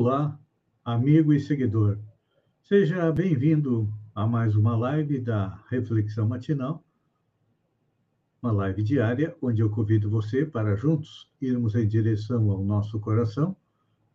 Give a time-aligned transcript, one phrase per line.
[0.00, 0.38] Olá,
[0.84, 1.98] amigo e seguidor.
[2.62, 6.84] Seja bem-vindo a mais uma live da Reflexão Matinal,
[8.40, 13.56] uma live diária onde eu convido você para juntos irmos em direção ao nosso coração,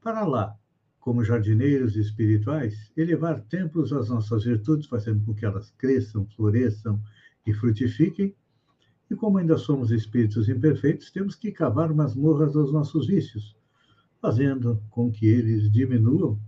[0.02, 0.58] para lá,
[1.02, 6.98] como jardineiros espirituais, elevar templos às nossas virtudes, fazendo com que elas cresçam, floresçam
[7.46, 8.34] e frutifiquem.
[9.12, 13.62] E como ainda somos espíritos imperfeitos, temos que cavar masmorras aos nossos vícios
[14.24, 16.40] fazendo com que eles diminuam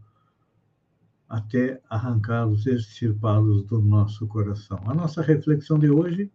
[1.27, 4.79] até arrancá-los, extirpá-los do nosso coração.
[4.85, 6.31] A nossa reflexão de hoje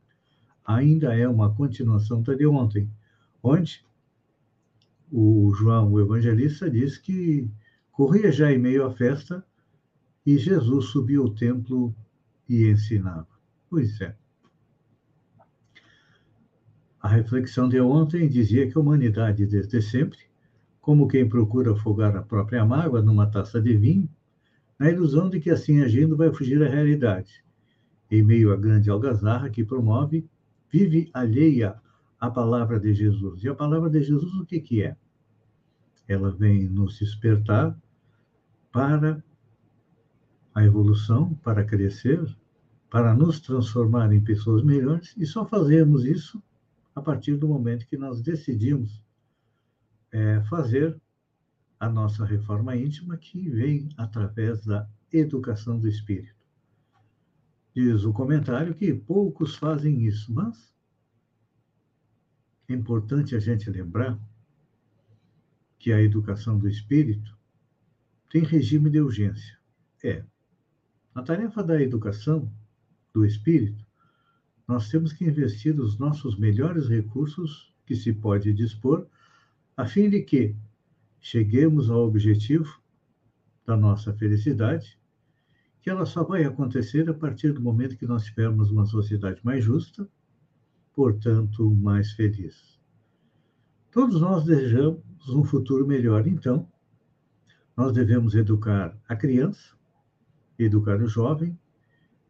[0.66, 2.90] ainda é uma continuação da de ontem,
[3.42, 3.82] onde
[5.10, 7.50] o João, o evangelista, diz que
[7.90, 9.42] corria já em meio à festa
[10.26, 11.96] e Jesus subiu ao templo
[12.46, 13.26] e ensinava.
[13.70, 14.14] Pois é.
[17.00, 20.29] A reflexão de ontem dizia que a humanidade, desde sempre,
[20.80, 24.08] como quem procura afogar a própria mágoa numa taça de vinho,
[24.78, 27.44] na ilusão de que assim agindo vai fugir à realidade.
[28.10, 30.26] Em meio à grande algazarra que promove,
[30.72, 31.80] vive alheia
[32.18, 33.44] à palavra de Jesus.
[33.44, 34.96] E a palavra de Jesus o que, que é?
[36.08, 37.76] Ela vem nos despertar
[38.72, 39.22] para
[40.54, 42.24] a evolução, para crescer,
[42.90, 46.42] para nos transformar em pessoas melhores, e só fazemos isso
[46.94, 49.00] a partir do momento que nós decidimos
[50.12, 51.00] é, fazer
[51.78, 56.34] a nossa reforma íntima, que vem através da educação do espírito.
[57.74, 60.74] Diz o comentário que poucos fazem isso, mas
[62.68, 64.18] é importante a gente lembrar
[65.78, 67.36] que a educação do espírito
[68.28, 69.58] tem regime de urgência.
[70.04, 70.24] É.
[71.14, 72.52] Na tarefa da educação
[73.12, 73.84] do espírito,
[74.68, 79.06] nós temos que investir os nossos melhores recursos que se pode dispor
[79.80, 80.54] a fim de que
[81.18, 82.82] cheguemos ao objetivo
[83.64, 84.98] da nossa felicidade,
[85.80, 89.64] que ela só vai acontecer a partir do momento que nós tivermos uma sociedade mais
[89.64, 90.06] justa,
[90.92, 92.78] portanto, mais feliz.
[93.90, 96.68] Todos nós desejamos um futuro melhor, então,
[97.74, 99.74] nós devemos educar a criança,
[100.58, 101.58] educar o jovem,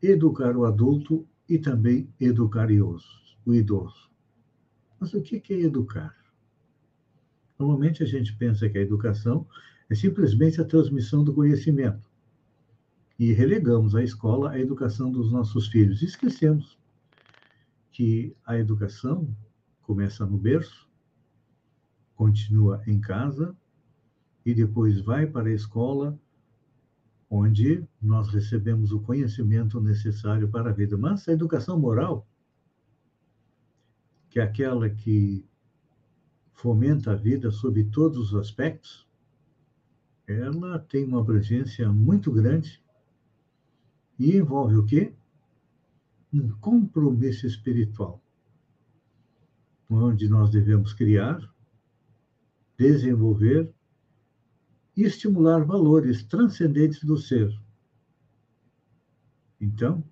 [0.01, 4.09] educar o adulto e também educar o idoso.
[5.01, 6.20] Mas o que é educar?
[7.61, 9.47] Normalmente a gente pensa que a educação
[9.91, 12.11] é simplesmente a transmissão do conhecimento.
[13.19, 16.01] E relegamos à escola a educação dos nossos filhos.
[16.01, 16.79] E esquecemos
[17.93, 19.37] que a educação
[19.83, 20.89] começa no berço,
[22.15, 23.55] continua em casa
[24.47, 26.19] e depois vai para a escola,
[27.29, 30.97] onde nós recebemos o conhecimento necessário para a vida.
[30.97, 32.27] Mas a educação moral,
[34.31, 35.45] que é aquela que
[36.61, 39.09] fomenta a vida sob todos os aspectos,
[40.27, 42.83] ela tem uma abrangência muito grande
[44.19, 45.15] e envolve o quê?
[46.31, 48.23] Um compromisso espiritual,
[49.89, 51.41] onde nós devemos criar,
[52.77, 53.73] desenvolver
[54.95, 57.59] e estimular valores transcendentes do ser.
[59.59, 60.05] Então,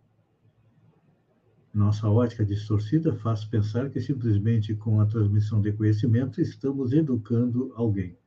[1.78, 8.18] nossa ótica distorcida faz pensar que simplesmente com a transmissão de conhecimento estamos educando alguém.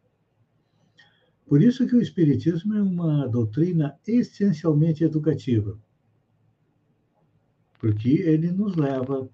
[1.45, 5.77] Por isso que o Espiritismo é uma doutrina essencialmente educativa,
[7.77, 9.29] porque ele nos leva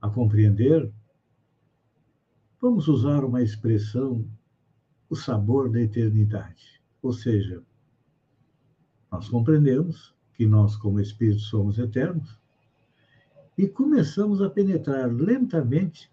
[0.00, 0.88] a compreender,
[2.60, 4.24] vamos usar uma expressão,
[5.10, 6.80] o sabor da eternidade.
[7.02, 7.64] Ou seja,
[9.10, 12.37] nós compreendemos que nós, como espíritos, somos eternos,
[13.58, 16.08] e começamos a penetrar lentamente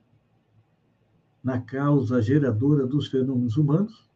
[1.43, 4.09] na causa geradora dos fenômenos humanos,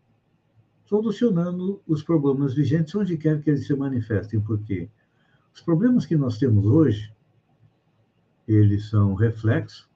[0.85, 4.89] solucionando os problemas vigentes onde quer que eles se manifestem, porque
[5.53, 7.13] os problemas que nós temos hoje,
[8.47, 9.87] eles são reflexo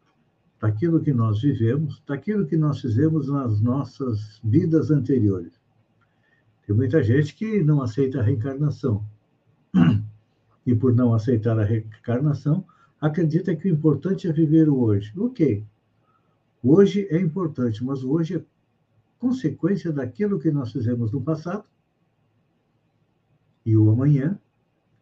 [0.62, 5.59] daquilo que nós vivemos, daquilo que nós fizemos nas nossas vidas anteriores.
[6.68, 9.03] Tem muita gente que não aceita a reencarnação.
[10.65, 12.65] E por não aceitar a reencarnação,
[13.03, 15.11] acredita que o importante é viver o hoje.
[15.19, 15.67] Ok.
[16.63, 18.45] Hoje é importante, mas hoje é
[19.19, 21.65] consequência daquilo que nós fizemos no passado,
[23.65, 24.39] e o amanhã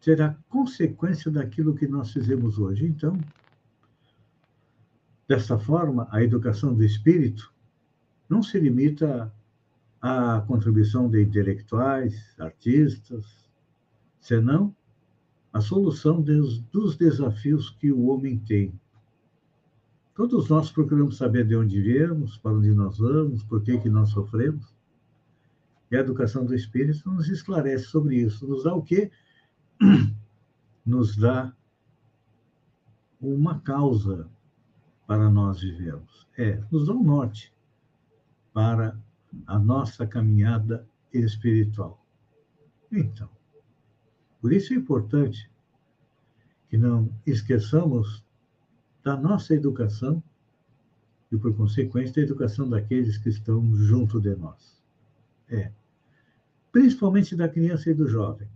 [0.00, 2.86] será consequência daquilo que nós fizemos hoje.
[2.86, 3.16] Então,
[5.28, 7.54] dessa forma, a educação do espírito
[8.28, 9.32] não se limita
[10.00, 13.48] à contribuição de intelectuais, artistas,
[14.18, 14.74] senão
[15.52, 18.72] a solução dos, desafios que o homem tem.
[20.14, 24.10] Todos nós procuramos saber de onde viemos, para onde nós vamos, por que, que nós
[24.10, 24.74] sofremos.
[25.90, 29.10] E a educação do espírito nos esclarece sobre isso, nos dá o quê?
[30.84, 31.54] Nos dá
[33.20, 34.28] uma causa
[35.06, 36.26] para nós vivermos.
[36.36, 37.54] É, nos dá um norte
[38.52, 38.98] para
[39.46, 42.04] a nossa caminhada espiritual.
[42.90, 43.28] Então,
[44.42, 45.48] por isso é importante
[46.68, 48.24] que não esqueçamos
[49.04, 50.20] da nossa educação
[51.30, 54.82] e, por consequência, da educação daqueles que estão junto de nós.
[55.48, 55.70] É.
[56.72, 58.48] Principalmente da criança e do jovem.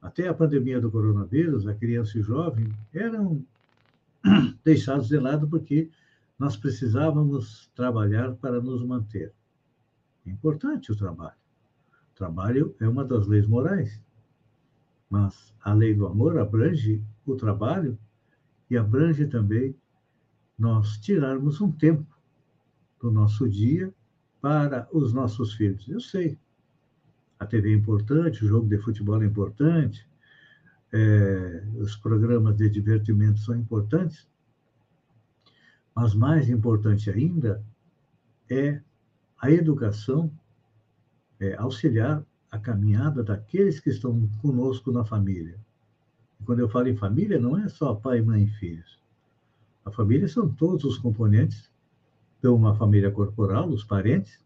[0.00, 3.44] Até a pandemia do coronavírus, a criança e o jovem eram
[4.64, 5.88] deixados de lado porque
[6.36, 9.32] nós precisávamos trabalhar para nos manter.
[10.26, 11.36] É importante o trabalho.
[12.12, 14.00] O trabalho é uma das leis morais.
[15.12, 17.98] Mas a lei do amor abrange o trabalho
[18.70, 19.76] e abrange também
[20.58, 22.18] nós tirarmos um tempo
[22.98, 23.92] do nosso dia
[24.40, 25.86] para os nossos filhos.
[25.86, 26.38] Eu sei,
[27.38, 30.08] a TV é importante, o jogo de futebol é importante,
[30.90, 34.26] é, os programas de divertimento são importantes,
[35.94, 37.62] mas mais importante ainda
[38.48, 38.80] é
[39.36, 40.32] a educação,
[41.38, 45.58] é, auxiliar a caminhada daqueles que estão conosco na família.
[46.44, 49.00] Quando eu falo em família, não é só pai, mãe e filhos.
[49.86, 51.70] A família são todos os componentes
[52.42, 54.38] de uma família corporal, os parentes,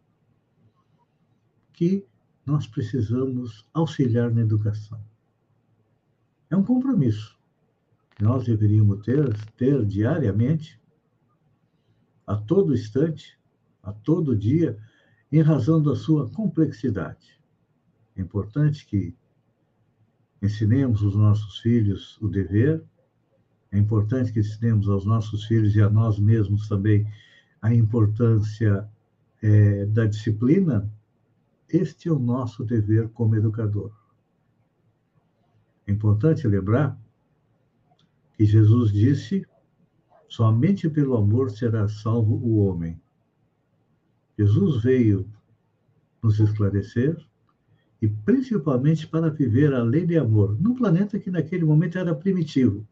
[1.73, 2.07] que
[2.45, 5.01] nós precisamos auxiliar na educação.
[6.49, 7.37] É um compromisso
[8.15, 10.81] que nós deveríamos ter, ter diariamente,
[12.25, 13.39] a todo instante,
[13.83, 14.79] a todo dia,
[15.33, 17.36] em razão da sua complexidade.
[18.17, 19.15] É importante que
[20.43, 22.83] ensinemos os nossos filhos o dever,
[23.73, 27.07] é importante que ensinemos aos nossos filhos e a nós mesmos também
[27.61, 28.89] a importância
[29.43, 30.91] é, da disciplina.
[31.69, 33.93] Este é o nosso dever como educador.
[35.87, 36.99] É importante lembrar
[38.37, 39.47] que Jesus disse:
[40.29, 43.01] somente pelo amor será salvo o homem.
[44.39, 45.29] Jesus veio
[46.23, 47.17] nos esclarecer,
[48.01, 52.87] e principalmente para viver a lei de amor, num planeta que naquele momento era primitivo,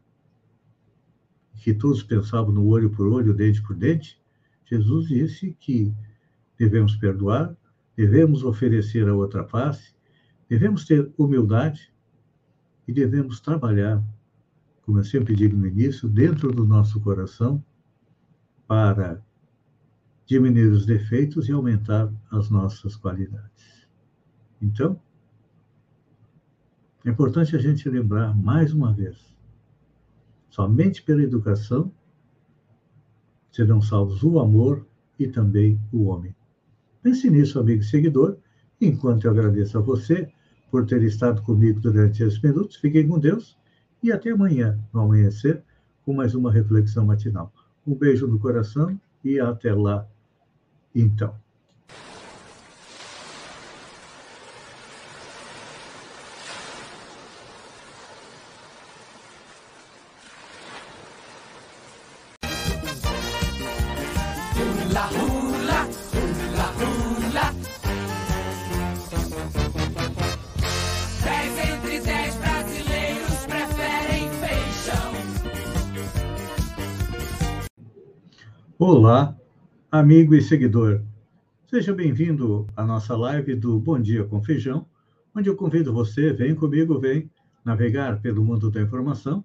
[1.55, 4.19] que todos pensavam no olho por olho, dente por dente,
[4.65, 5.93] Jesus disse que
[6.57, 7.55] devemos perdoar,
[7.95, 9.93] devemos oferecer a outra face,
[10.49, 11.93] devemos ter humildade
[12.87, 14.03] e devemos trabalhar,
[14.81, 17.63] como eu sempre digo no início, dentro do nosso coração
[18.67, 19.23] para
[20.25, 23.74] diminuir os defeitos e aumentar as nossas qualidades.
[24.61, 24.99] Então,
[27.03, 29.35] é importante a gente lembrar mais uma vez:
[30.49, 31.91] somente pela educação
[33.51, 34.85] serão salvos o amor
[35.19, 36.35] e também o homem.
[37.01, 38.37] Pense nisso, amigo e seguidor,
[38.81, 40.29] enquanto eu agradeço a você
[40.71, 42.77] por ter estado comigo durante esses minutos.
[42.77, 43.57] Fiquem com Deus
[44.01, 45.63] e até amanhã, no amanhecer,
[46.03, 47.53] com mais uma reflexão matinal.
[47.85, 50.07] Um beijo no coração e até lá,
[50.93, 51.44] então.
[78.87, 79.35] Olá,
[79.91, 81.01] amigo e seguidor.
[81.65, 84.85] Seja bem-vindo à nossa live do Bom Dia com Feijão,
[85.35, 87.27] onde eu convido você, vem comigo, vem
[87.65, 89.43] navegar pelo mundo da informação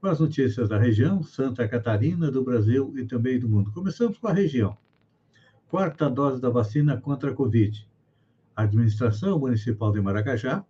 [0.00, 3.70] com as notícias da região, Santa Catarina, do Brasil e também do mundo.
[3.70, 4.74] Começamos com a região.
[5.68, 7.86] Quarta dose da vacina contra a Covid.
[8.56, 10.64] A Administração Municipal de Maracajá,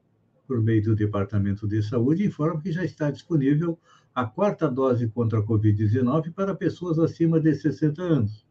[0.50, 3.78] por meio do Departamento de Saúde, informa que já está disponível
[4.12, 8.44] a quarta dose contra a Covid-19 para pessoas acima de 60 anos.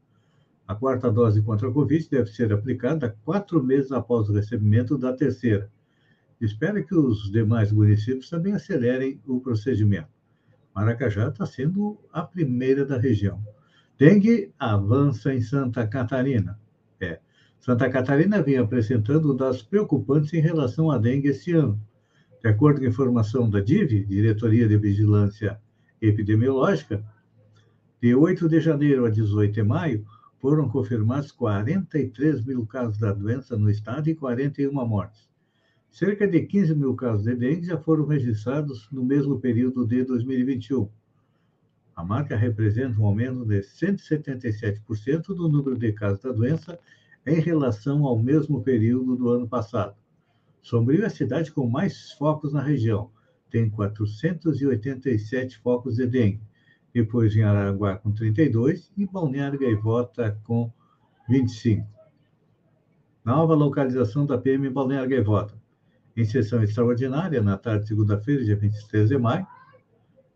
[0.65, 5.11] A quarta dose contra a Covid deve ser aplicada quatro meses após o recebimento da
[5.11, 5.69] terceira.
[6.39, 10.07] Espero que os demais municípios também acelerem o procedimento.
[10.73, 13.43] Maracajá está sendo a primeira da região.
[13.97, 16.57] Dengue avança em Santa Catarina.
[17.01, 17.19] É.
[17.59, 21.77] Santa Catarina vem apresentando dados preocupantes em relação à dengue este ano.
[22.41, 25.59] De acordo com a informação da DIV, Diretoria de Vigilância
[26.01, 27.03] Epidemiológica,
[28.01, 30.05] de 8 de janeiro a 18 de maio,
[30.39, 35.29] foram confirmados 43 mil casos da doença no estado e 41 mortes.
[35.91, 40.89] Cerca de 15 mil casos de dengue já foram registrados no mesmo período de 2021.
[41.93, 46.79] A marca representa um aumento de 177% do número de casos da doença
[47.25, 49.97] em relação ao mesmo período do ano passado.
[50.61, 53.11] Sombrio é a cidade com mais focos na região,
[53.49, 56.41] tem 487 focos de dengue.
[56.93, 60.71] Depois em Araguá com 32 e Balneário Gaivota com
[61.27, 61.87] 25.
[63.23, 65.53] Nova localização da PM Balneário Gaivota.
[66.17, 69.45] Em sessão extraordinária, na tarde de segunda-feira, dia 23 de maio,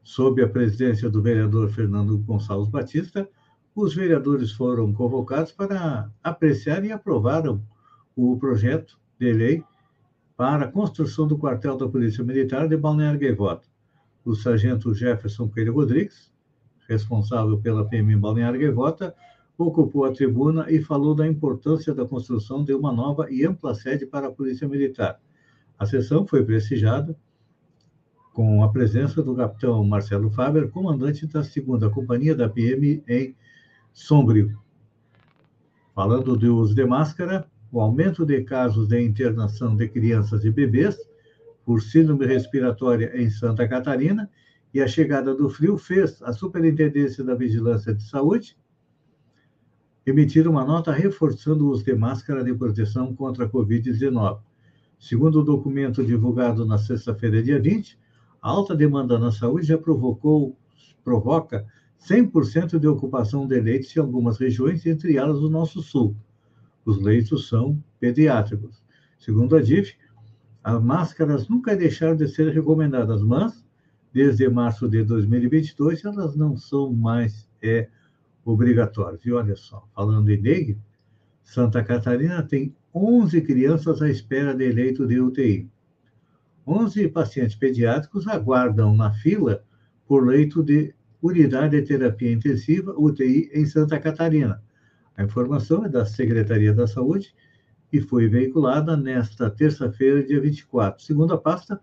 [0.04, 3.28] sob a presidência do vereador Fernando Gonçalves Batista,
[3.76, 7.64] os vereadores foram convocados para apreciar e aprovaram
[8.16, 9.64] o projeto de lei
[10.44, 13.66] para a construção do quartel da Polícia Militar de Balneário Gaivota.
[14.26, 16.30] O sargento Jefferson Coelho Rodrigues,
[16.86, 19.16] responsável pela PM Balneário Gaivota,
[19.58, 24.06] ocupou a tribuna e falou da importância da construção de uma nova e ampla sede
[24.06, 25.18] para a Polícia Militar.
[25.80, 27.18] A sessão foi prestigiada
[28.34, 33.34] com a presença do capitão Marcelo Faber, comandante da segunda companhia da PM em
[33.94, 34.60] Sombrio.
[35.96, 40.96] Falando do uso de máscara, o aumento de casos de internação de crianças e bebês
[41.66, 44.30] por síndrome respiratória em Santa Catarina
[44.72, 48.56] e a chegada do frio fez a Superintendência da Vigilância de Saúde
[50.06, 54.40] emitir uma nota reforçando o uso de máscara de proteção contra a Covid-19.
[55.00, 57.98] Segundo o documento divulgado na sexta-feira, dia 20,
[58.40, 60.56] a alta demanda na saúde já provocou,
[61.04, 61.66] provoca
[62.00, 66.16] 100% de ocupação de leitos em algumas regiões, entre elas o nosso sul.
[66.86, 68.84] Os leitos são pediátricos.
[69.18, 69.96] Segundo a DIF,
[70.64, 73.66] as máscaras nunca deixaram de ser recomendadas, mas,
[74.14, 77.90] desde março de 2022, elas não são mais é,
[78.46, 79.26] obrigatórias.
[79.26, 80.78] E olha só, falando em dengue,
[81.44, 85.70] Santa Catarina tem 11 crianças à espera de leito de UTI.
[86.66, 89.64] 11 pacientes pediátricos aguardam na fila
[90.08, 94.62] por leito de unidade de terapia intensiva, UTI, em Santa Catarina.
[95.16, 97.34] A informação é da Secretaria da Saúde
[97.92, 101.04] e foi veiculada nesta terça-feira, dia 24.
[101.04, 101.80] Segundo a pasta,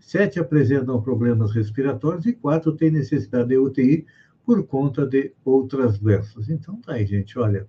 [0.00, 4.06] sete apresentam problemas respiratórios e quatro têm necessidade de UTI
[4.44, 6.48] por conta de outras doenças.
[6.48, 7.68] Então, tá aí, gente, olha,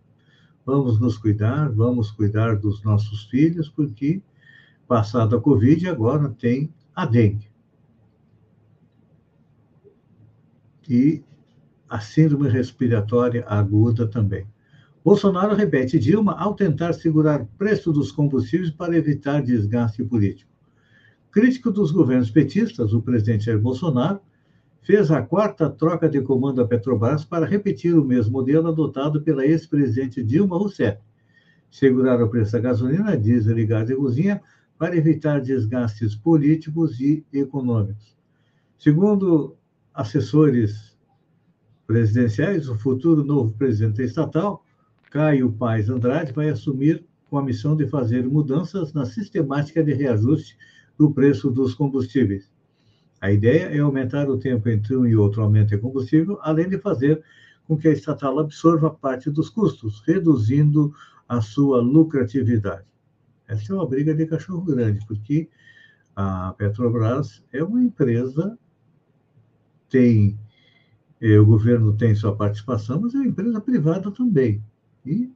[0.66, 4.22] vamos nos cuidar, vamos cuidar dos nossos filhos, porque
[4.88, 7.50] passada a Covid, agora tem a dengue.
[10.88, 11.24] E
[11.90, 14.48] a síndrome respiratória aguda também.
[15.06, 20.50] Bolsonaro repete Dilma ao tentar segurar preço dos combustíveis para evitar desgaste político.
[21.30, 24.20] Crítico dos governos petistas, o presidente Jair Bolsonaro
[24.82, 29.46] fez a quarta troca de comando da Petrobras para repetir o mesmo modelo adotado pela
[29.46, 31.00] ex-presidente Dilma Rousseff.
[31.70, 34.42] Segurar o preço da gasolina, diesel e gás de cozinha
[34.76, 38.18] para evitar desgastes políticos e econômicos.
[38.76, 39.56] Segundo
[39.94, 40.98] assessores
[41.86, 44.65] presidenciais, o futuro novo presidente estatal,
[45.16, 50.58] Caio Paes Andrade, vai assumir com a missão de fazer mudanças na sistemática de reajuste
[50.98, 52.52] do preço dos combustíveis.
[53.22, 56.78] A ideia é aumentar o tempo entre um e outro aumento de combustível, além de
[56.80, 57.24] fazer
[57.66, 60.94] com que a estatal absorva parte dos custos, reduzindo
[61.30, 62.84] a sua lucratividade.
[63.48, 65.48] Essa é uma briga de cachorro grande, porque
[66.14, 68.60] a Petrobras é uma empresa,
[69.90, 70.38] tem,
[71.22, 74.62] eh, o governo tem sua participação, mas é uma empresa privada também.
[75.06, 75.32] E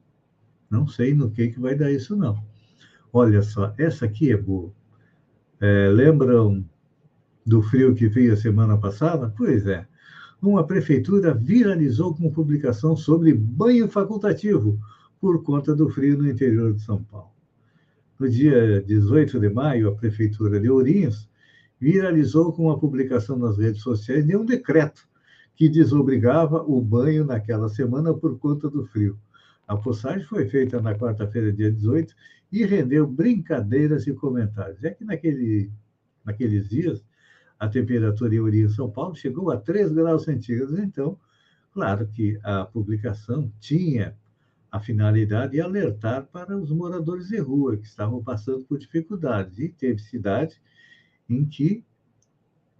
[0.70, 2.42] não sei no que, que vai dar isso, não.
[3.12, 4.72] Olha só, essa aqui é boa.
[5.60, 6.64] É, lembram
[7.44, 9.32] do frio que veio a semana passada?
[9.36, 9.86] Pois é.
[10.40, 14.78] Uma prefeitura viralizou com publicação sobre banho facultativo
[15.20, 17.30] por conta do frio no interior de São Paulo.
[18.18, 21.28] No dia 18 de maio, a Prefeitura de Ourinhos
[21.80, 25.08] viralizou com uma publicação nas redes sociais de um decreto
[25.56, 29.18] que desobrigava o banho naquela semana por conta do frio.
[29.70, 32.12] A postagem foi feita na quarta-feira, dia 18,
[32.50, 34.82] e rendeu brincadeiras e comentários.
[34.82, 35.70] É que naquele,
[36.24, 37.04] naqueles dias,
[37.56, 40.76] a temperatura em Ourinhos, São Paulo, chegou a 3 graus centígrados.
[40.76, 41.16] Então,
[41.72, 44.16] claro que a publicação tinha
[44.72, 49.60] a finalidade de alertar para os moradores de rua que estavam passando por dificuldades.
[49.60, 50.60] E teve cidade
[51.28, 51.84] em que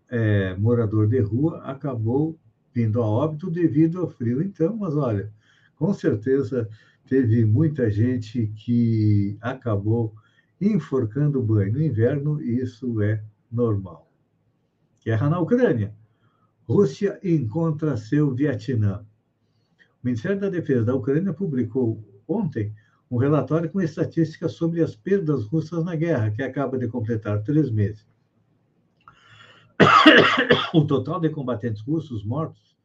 [0.09, 2.37] é, morador de rua acabou
[2.75, 4.43] vindo a óbito devido ao frio.
[4.43, 5.33] Então, mas olha,
[5.81, 6.69] com certeza
[7.09, 10.15] teve muita gente que acabou
[10.61, 11.73] enforcando o banho.
[11.73, 14.07] No inverno, isso é normal.
[15.03, 15.95] Guerra na Ucrânia.
[16.69, 19.07] Rússia encontra seu Vietnã.
[20.03, 22.75] O Ministério da Defesa da Ucrânia publicou ontem
[23.11, 27.71] um relatório com estatísticas sobre as perdas russas na guerra, que acaba de completar três
[27.71, 28.07] meses.
[30.75, 32.77] O total de combatentes russos mortos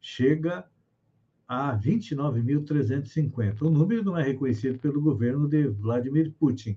[0.00, 0.64] chega
[1.48, 3.62] a 29.350.
[3.62, 6.76] O número não é reconhecido pelo governo de Vladimir Putin.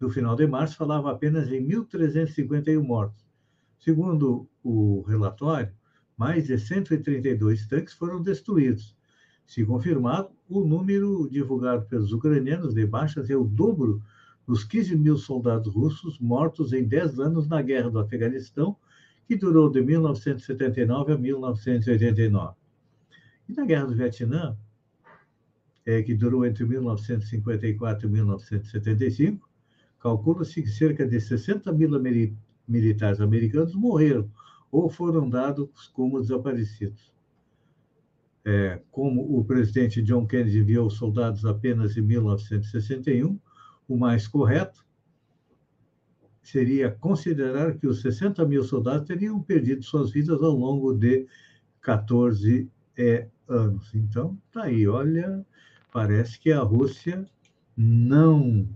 [0.00, 3.24] No final de março, falava apenas em 1.351 mortos.
[3.78, 5.72] Segundo o relatório,
[6.16, 8.96] mais de 132 tanques foram destruídos.
[9.46, 14.02] Se confirmado, o número divulgado pelos ucranianos de baixas é o dobro
[14.46, 18.76] dos 15 mil soldados russos mortos em 10 anos na guerra do Afeganistão,
[19.26, 22.59] que durou de 1979 a 1989.
[23.50, 24.56] E na Guerra do Vietnã,
[25.84, 29.50] é, que durou entre 1954 e 1975,
[29.98, 31.90] calcula-se que cerca de 60 mil
[32.68, 34.30] militares americanos morreram
[34.70, 37.12] ou foram dados como desaparecidos.
[38.44, 43.36] É, como o presidente John Kennedy enviou soldados apenas em 1961,
[43.88, 44.86] o mais correto
[46.40, 51.26] seria considerar que os 60 mil soldados teriam perdido suas vidas ao longo de
[51.80, 53.94] 14 é, anos.
[53.94, 55.44] Então, tá aí, olha,
[55.92, 57.26] parece que a Rússia
[57.76, 58.68] não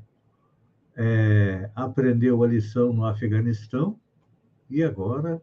[0.97, 3.99] é, aprendeu a lição no Afeganistão
[4.71, 5.43] e agora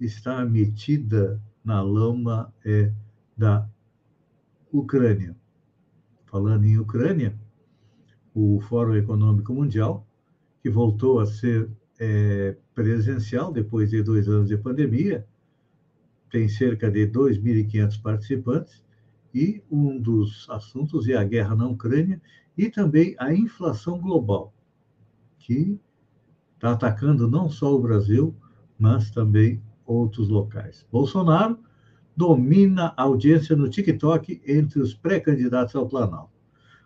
[0.00, 2.92] está metida na lama é,
[3.36, 3.68] da
[4.72, 5.36] Ucrânia.
[6.26, 7.38] Falando em Ucrânia,
[8.34, 10.06] o Fórum Econômico Mundial,
[10.62, 15.26] que voltou a ser é, presencial depois de dois anos de pandemia,
[16.32, 18.82] tem cerca de 2.500 participantes,
[19.34, 22.20] e um dos assuntos é a guerra na Ucrânia
[22.56, 24.52] e também a inflação global,
[25.38, 25.78] que
[26.54, 28.34] está atacando não só o Brasil,
[28.78, 30.86] mas também outros locais.
[30.90, 31.58] Bolsonaro
[32.16, 36.32] domina a audiência no TikTok entre os pré-candidatos ao Planalto.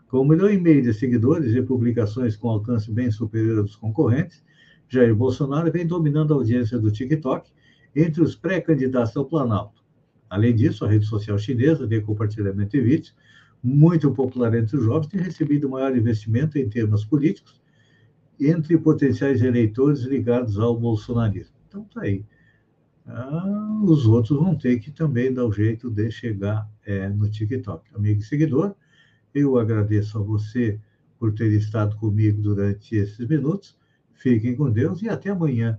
[0.08, 4.42] Com um milhão e meio de seguidores e publicações com alcance bem superior aos concorrentes,
[4.88, 7.50] Jair Bolsonaro vem dominando a audiência do TikTok
[7.96, 9.82] entre os pré-candidatos ao Planalto.
[10.28, 13.16] Além disso, a rede social chinesa de compartilhamento de vídeos,
[13.62, 17.60] muito popular entre os jovens, tem recebido maior investimento em termos políticos
[18.38, 21.56] entre potenciais eleitores ligados ao bolsonarismo.
[21.66, 22.22] Então, está aí.
[23.06, 27.88] Ah, os outros vão ter que também dar o jeito de chegar é, no TikTok.
[27.94, 28.74] Amigo e seguidor,
[29.34, 30.78] eu agradeço a você
[31.18, 33.78] por ter estado comigo durante esses minutos.
[34.12, 35.78] Fiquem com Deus e até amanhã